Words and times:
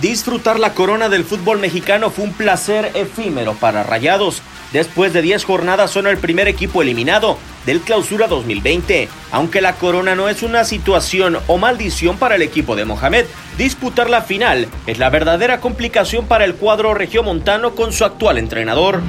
Disfrutar 0.00 0.58
la 0.58 0.72
corona 0.72 1.10
del 1.10 1.24
fútbol 1.24 1.58
mexicano 1.58 2.08
fue 2.10 2.24
un 2.24 2.32
placer 2.32 2.90
efímero 2.94 3.54
para 3.54 3.82
Rayados. 3.82 4.40
Después 4.72 5.12
de 5.12 5.20
10 5.20 5.44
jornadas 5.44 5.90
son 5.90 6.06
el 6.06 6.16
primer 6.16 6.48
equipo 6.48 6.80
eliminado 6.80 7.36
del 7.66 7.80
Clausura 7.80 8.26
2020. 8.26 9.10
Aunque 9.30 9.60
la 9.60 9.74
corona 9.74 10.14
no 10.14 10.30
es 10.30 10.42
una 10.42 10.64
situación 10.64 11.38
o 11.48 11.58
maldición 11.58 12.16
para 12.16 12.36
el 12.36 12.42
equipo 12.42 12.76
de 12.76 12.86
Mohamed, 12.86 13.26
disputar 13.58 14.08
la 14.08 14.22
final 14.22 14.68
es 14.86 14.98
la 14.98 15.10
verdadera 15.10 15.60
complicación 15.60 16.26
para 16.26 16.46
el 16.46 16.54
cuadro 16.54 16.94
regiomontano 16.94 17.74
con 17.74 17.92
su 17.92 18.06
actual 18.06 18.38
entrenador. 18.38 19.02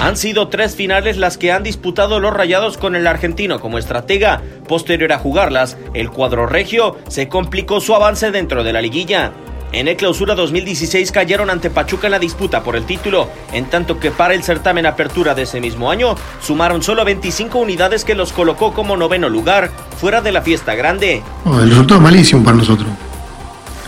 Han 0.00 0.16
sido 0.16 0.46
tres 0.46 0.76
finales 0.76 1.16
las 1.16 1.38
que 1.38 1.50
han 1.50 1.64
disputado 1.64 2.20
los 2.20 2.32
Rayados 2.32 2.78
con 2.78 2.94
el 2.94 3.06
argentino 3.08 3.58
como 3.58 3.78
estratega. 3.78 4.40
Posterior 4.68 5.12
a 5.12 5.18
jugarlas, 5.18 5.76
el 5.92 6.10
cuadro 6.10 6.46
regio 6.46 6.96
se 7.08 7.28
complicó 7.28 7.80
su 7.80 7.96
avance 7.96 8.30
dentro 8.30 8.62
de 8.62 8.72
la 8.72 8.80
liguilla. 8.80 9.32
En 9.72 9.88
el 9.88 9.96
clausura 9.96 10.36
2016 10.36 11.10
cayeron 11.10 11.50
ante 11.50 11.68
Pachuca 11.68 12.06
en 12.06 12.12
la 12.12 12.20
disputa 12.20 12.62
por 12.62 12.76
el 12.76 12.86
título, 12.86 13.28
en 13.52 13.66
tanto 13.66 13.98
que 13.98 14.12
para 14.12 14.34
el 14.34 14.44
certamen 14.44 14.86
apertura 14.86 15.34
de 15.34 15.42
ese 15.42 15.60
mismo 15.60 15.90
año 15.90 16.14
sumaron 16.40 16.82
solo 16.82 17.04
25 17.04 17.58
unidades 17.58 18.04
que 18.04 18.14
los 18.14 18.32
colocó 18.32 18.72
como 18.72 18.96
noveno 18.96 19.28
lugar, 19.28 19.70
fuera 19.98 20.22
de 20.22 20.32
la 20.32 20.42
fiesta 20.42 20.76
grande. 20.76 21.22
El 21.44 21.68
resultado 21.68 21.96
es 21.96 22.04
malísimo 22.04 22.44
para 22.44 22.56
nosotros. 22.56 22.88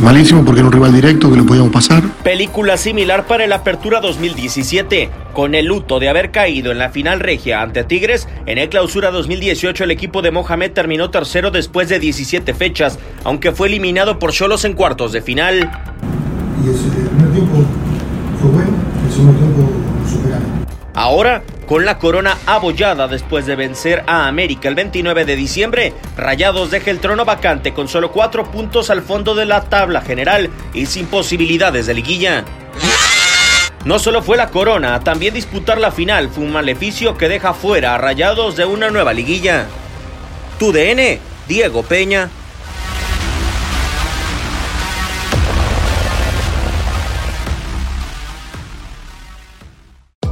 Malísimo 0.00 0.42
porque 0.46 0.60
era 0.60 0.66
un 0.66 0.72
rival 0.72 0.94
directo 0.94 1.30
que 1.30 1.36
lo 1.36 1.44
podíamos 1.44 1.70
pasar. 1.72 2.02
Película 2.24 2.78
similar 2.78 3.26
para 3.26 3.44
el 3.44 3.52
Apertura 3.52 4.00
2017. 4.00 5.10
Con 5.34 5.54
el 5.54 5.66
luto 5.66 6.00
de 6.00 6.08
haber 6.08 6.30
caído 6.30 6.72
en 6.72 6.78
la 6.78 6.88
final 6.88 7.20
regia 7.20 7.60
ante 7.60 7.84
Tigres, 7.84 8.26
en 8.46 8.56
el 8.56 8.70
Clausura 8.70 9.10
2018 9.10 9.84
el 9.84 9.90
equipo 9.90 10.22
de 10.22 10.30
Mohamed 10.30 10.72
terminó 10.72 11.10
tercero 11.10 11.50
después 11.50 11.90
de 11.90 11.98
17 11.98 12.54
fechas, 12.54 12.98
aunque 13.24 13.52
fue 13.52 13.68
eliminado 13.68 14.18
por 14.18 14.32
Cholos 14.32 14.64
en 14.64 14.72
cuartos 14.72 15.12
de 15.12 15.20
final. 15.20 15.70
Y 16.64 16.68
el 16.68 17.08
primer 17.08 17.32
tiempo 17.32 17.64
fue 18.40 18.50
bueno, 18.52 18.70
el 19.06 19.12
segundo 19.12 19.38
tiempo 19.38 19.70
superado. 20.08 20.42
Ahora, 20.94 21.42
con 21.70 21.84
la 21.84 21.98
corona 21.98 22.36
abollada 22.46 23.06
después 23.06 23.46
de 23.46 23.54
vencer 23.54 24.02
a 24.08 24.26
América 24.26 24.68
el 24.68 24.74
29 24.74 25.24
de 25.24 25.36
diciembre, 25.36 25.94
Rayados 26.16 26.72
deja 26.72 26.90
el 26.90 26.98
trono 26.98 27.24
vacante 27.24 27.72
con 27.72 27.86
solo 27.86 28.10
cuatro 28.10 28.50
puntos 28.50 28.90
al 28.90 29.02
fondo 29.02 29.36
de 29.36 29.46
la 29.46 29.62
tabla 29.62 30.00
general 30.00 30.50
y 30.74 30.86
sin 30.86 31.06
posibilidades 31.06 31.86
de 31.86 31.94
liguilla. 31.94 32.44
No 33.84 34.00
solo 34.00 34.20
fue 34.20 34.36
la 34.36 34.48
corona, 34.48 34.98
también 34.98 35.32
disputar 35.32 35.78
la 35.78 35.92
final 35.92 36.28
fue 36.28 36.42
un 36.42 36.50
maleficio 36.50 37.16
que 37.16 37.28
deja 37.28 37.54
fuera 37.54 37.94
a 37.94 37.98
Rayados 37.98 38.56
de 38.56 38.64
una 38.64 38.90
nueva 38.90 39.12
liguilla. 39.12 39.66
Tu 40.58 40.72
DN, 40.72 41.20
Diego 41.46 41.84
Peña. 41.84 42.30